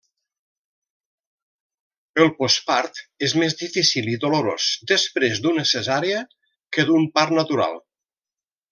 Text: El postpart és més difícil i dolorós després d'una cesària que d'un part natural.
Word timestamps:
El 2.25 2.31
postpart 2.39 3.03
és 3.29 3.37
més 3.43 3.57
difícil 3.61 4.09
i 4.15 4.17
dolorós 4.25 4.73
després 4.95 5.45
d'una 5.47 5.69
cesària 5.77 6.27
que 6.75 6.91
d'un 6.93 7.11
part 7.21 7.41
natural. 7.43 7.83